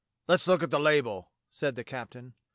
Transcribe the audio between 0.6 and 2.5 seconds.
at the label," said the captain.